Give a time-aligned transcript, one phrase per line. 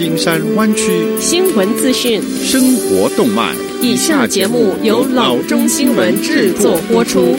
[0.00, 3.54] 金山湾区新闻资讯、生活动脉。
[3.82, 7.36] 以下节目由老中新闻制作播出。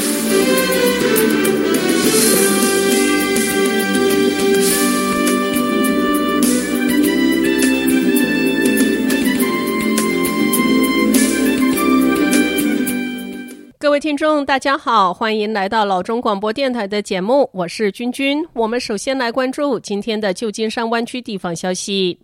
[13.92, 18.42] 各位听众，大家好，欢迎来到老中广播电台的节目，我是君君。
[18.54, 22.18] 我们首先来关注今天的旧金山湾区地方消息。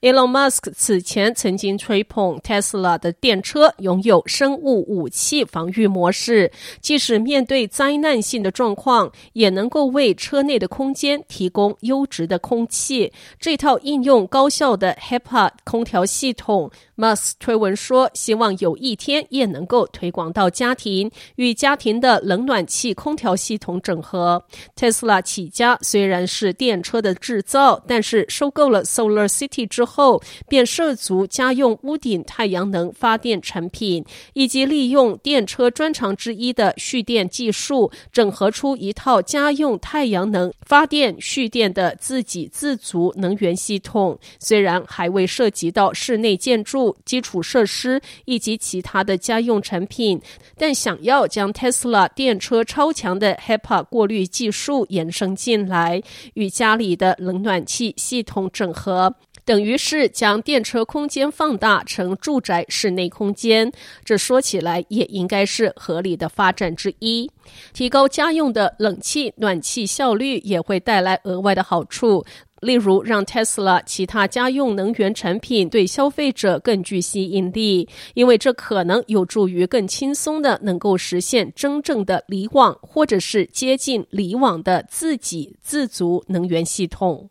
[0.00, 13.12] Elon Musk 此前曾经吹捧 Tesla 的电车拥有生物武器防御模式，即使面对灾难性的状况，也能够为车内的空间提供优质的空气。
[13.38, 16.68] 这套应用高效的 HEPA 空调系统
[17.02, 24.44] ，Musk 推文说，希望有一天也能够推广到家庭，与家庭的冷暖气空调系统整合。
[24.76, 29.92] Tesla 起家虽然是电车的制造，但是收购了 Solar City 之后。
[29.92, 44.18] 后便涉足家用屋顶太阳能发电产品，以及利用电车专长之一的蓄电技术，整合出一套家用太阳能发电蓄电的自给自足能源系统。
[44.38, 50.20] 虽然还未涉及到室内建筑、基础设施以及其他的家用产品，
[50.56, 56.02] 但想要将 Tesla 电车超强的 HEPA 过滤技术延伸进来，
[56.34, 59.14] 与家里的冷暖气系统整合。
[59.44, 63.72] 等于是将电车空间放大成住宅室内空间，
[64.04, 67.28] 这说起来也应该是合理的发展之一。
[67.72, 72.24] 提高家用的冷气暖气效率也会带来额外的好处，
[72.62, 87.28] 例如让 Tesla 其他家用能源产品对消费者更具吸引力，因为这可能有助于更轻松的能够实现真正的离网或者是接近离网的自给自足能源系统。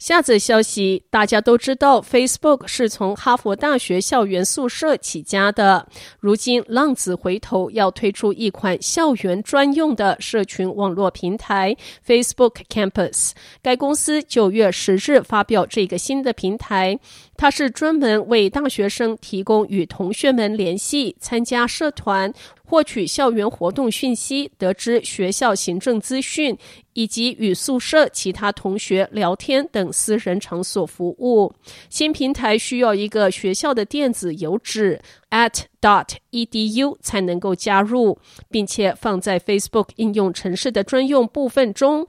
[0.00, 5.86] 下则消息，大家都知道，Facebook 是从哈佛大学校园宿舍起家的。
[6.20, 13.32] 如今浪子回头，要推出一款校园专用的社群网络平台 ——Facebook Campus。
[13.60, 16.98] 该公司九月十日发表这个新的平台，
[17.36, 22.32] 它是专门为大学生提供与同学们联系、参加社团。
[22.70, 26.56] 获取校园活动讯息、得知学校行政资讯，
[26.92, 31.52] 以及与宿舍其他同学聊天等私人场所服务。
[31.88, 38.16] 新平台需要一个学校的电子邮址 at dot edu 才能够加入，
[38.48, 42.06] 并且放在 Facebook 应用城市的专用部分中。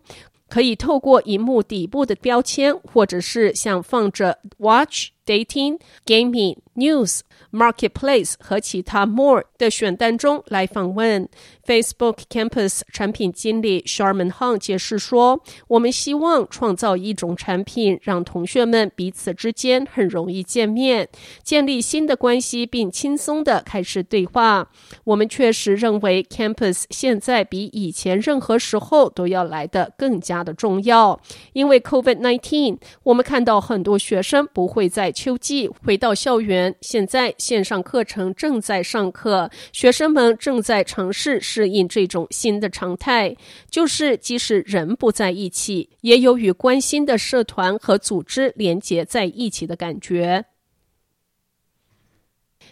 [0.47, 7.21] 可以透过荧幕底部的标签，或者是像放着 Watch、Dating、Gaming、News、
[7.51, 11.29] Marketplace 和其他 More 的选单中来访问。
[11.65, 21.07] Facebook Campus 产品经理 Sharman Hong 解释说：“我们希望创造一种产品，让同学们彼此之间很容易见面，
[21.43, 24.69] 建立新的关系，并轻松地开始对话。
[25.05, 31.21] 我们确实认为 Campus 现在比以前任何时候都要来得更加的重要，
[31.53, 36.73] 因为 COVID-19，我们看到很多学生不会在秋季回到校园。
[36.81, 43.35] 现在线上课程正在上课，学生们正在尝试。”适应这种新的常态，
[43.69, 50.45] 就是即使人不在一起，也有与关心的社团和组织连接在一起的感觉。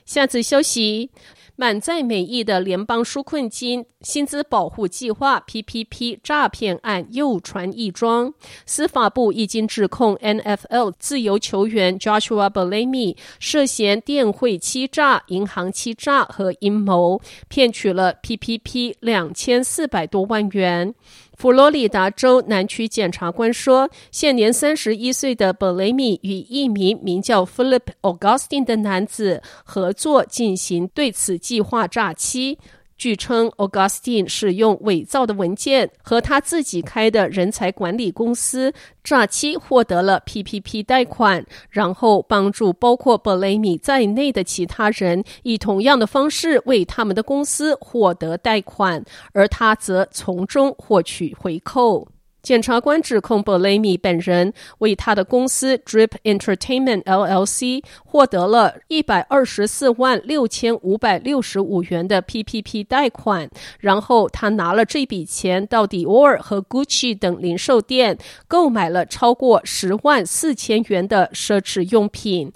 [0.05, 1.11] 下次消息。
[1.59, 8.33] 满载美意的联邦纾困金薪资保护计划 （PPP） 诈骗案又传一桩，
[8.65, 17.19] 司法部已经指控 NFL 自由球员 Joshua Bellamy 涉嫌电汇欺诈、银行欺诈和阴谋，
[17.49, 20.95] 骗取了 PPP 两千四百多万元。
[21.35, 32.59] 佛罗里达州南区检察官说，现年三十一岁的本雷米与一名名叫 Philip Augustine 的男子合作进行对此计划诈欺。
[32.95, 38.71] 据称，Augustine 使用伪造的文件和他自己开的人才管理公司
[39.03, 49.03] 诈欺获得了 PPP 贷款，然后帮助包括布雷米在内的其他人以同样的方式为他们的公司获得贷款，
[49.33, 52.05] 而他则从中获取回扣。
[52.41, 63.49] 检察官指控布雷米本人为他的公司 Drip Entertainment LLC 获得了一百二十四万六千五百六十五元的 PPP 贷款，
[63.79, 72.51] 然后他拿了这笔钱到迪奥尔和 Gucci 等零售店购买了超过十万四千元的奢侈用品。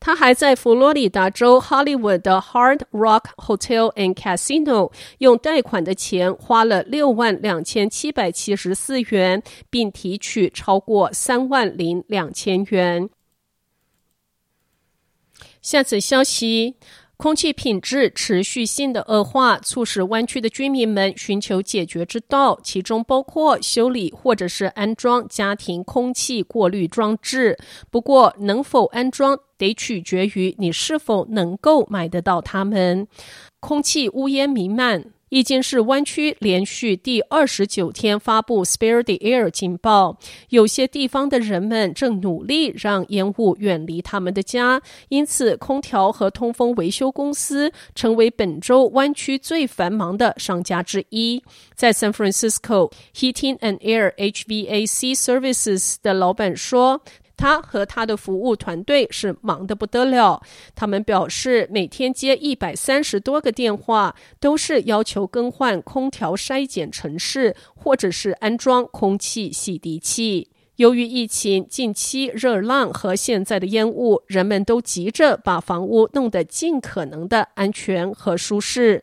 [0.00, 13.10] 他还在佛罗里达州 Hollywood 的 Hard Rock Hotel and Casino 用贷款的钱花了六万两千七百七十四元，并提取超过三万零两千元。
[15.60, 16.76] 下次消息。
[17.18, 27.58] 空气品质持续性的恶化，促使湾区的居民们寻求解决之道，其中包括修理或者是安装家庭空气过滤装置。
[27.90, 33.06] 不过，能否安装得取决于你是否能够买得到它们。
[33.60, 35.12] 空气污烟弥漫。
[35.30, 40.18] 已经是湾区连续第二十九天发布 Spare the Air 警报。
[40.48, 51.42] 有些地方的人们正努力让烟雾远离他们的家，因此空调和通风维修公司成为本周湾区最繁忙的商家之一。
[51.74, 57.02] 在 San Francisco Heating and Air HVAC Services 的老板说。
[57.38, 60.42] 他和他的服务团队是忙得不得了。
[60.74, 70.50] 他们表示，每天接一百三十多个电话，都是要求更换空调筛检程式，或者是安装空气洗涤器。
[70.76, 79.02] 由于疫情、近期热浪和现在的烟雾，人们都急着把房屋弄得尽可能的安全和舒适。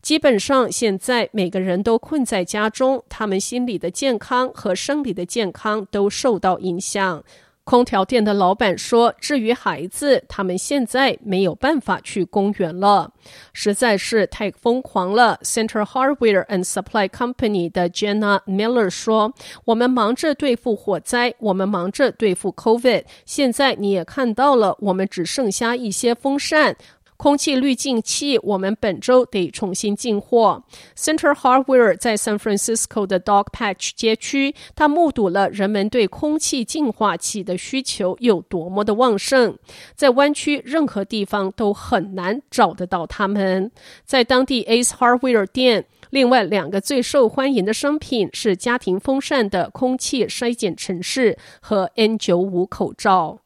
[0.00, 7.24] 基本上，现在每个人都困在家中，他们心理的健康和生理的健康都受到影响。
[7.66, 13.10] 空调店的老板说：“至于孩子，他们现在没有办法去公园了，
[13.52, 19.34] 实在是太疯狂了。” Center Hardware and Supply Company 的 Jenna Miller 说
[19.66, 23.02] ：“我们忙着对付火灾，我们忙着对付 COVID。
[23.24, 26.76] 现在你也看到了，我们只剩下一些风扇。”
[27.16, 30.62] 空气滤净器，我们本周得重新进货。
[30.96, 39.58] Center Hardware 在 San Francisco 的 Dogpatch 街区，他目睹了人们对空气净化器的需求有多么的旺盛。
[39.94, 43.70] 在湾区任何地方都很难找得到他们。
[44.04, 53.38] 在当地 Ace Hardware 店，另外两个最受欢迎的商品是家庭风扇的空气筛检程式和 N95 口罩。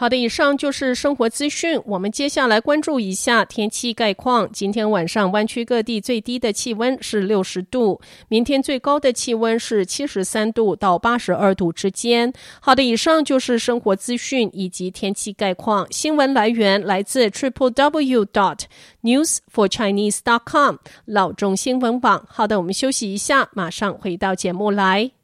[0.00, 1.76] 好的，以上就是生活资讯。
[1.84, 4.48] 我们接下来关注一下天气概况。
[4.52, 12.32] 今天晚上湾区各地最低的气温是六十度，明天最高的气温是七十三度到八十二度之间。
[12.60, 15.84] 好的，以上就是生活资讯以及天气概况。
[15.90, 18.60] 新闻来源来自 triple w dot
[19.02, 22.24] news for chinese dot com 老中新闻网。
[22.28, 25.17] 好的，我们休息一下，马上回到节目来。